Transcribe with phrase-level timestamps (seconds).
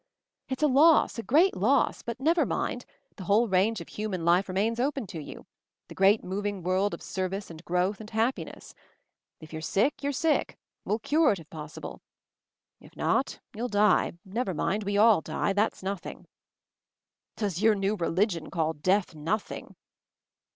[0.49, 4.49] It's a loss, a great loss, but never mind, the whole range of human life
[4.49, 5.45] remains open to you,
[5.89, 8.73] the great moving world of service and growth and happiness.
[9.39, 11.99] If you're sick, you're sick— we'll cure it if pos sible.
[12.79, 16.25] If not, you'll die— never mind, we all die— that's nothing."
[17.35, 19.75] "Does your new religion call death noth ing?"